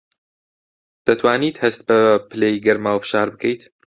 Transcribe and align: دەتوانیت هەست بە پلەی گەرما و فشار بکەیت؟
دەتوانیت 1.07 1.55
هەست 1.63 1.81
بە 1.87 1.99
پلەی 2.29 2.55
گەرما 2.65 2.91
و 2.95 3.01
فشار 3.03 3.27
بکەیت؟ 3.33 3.61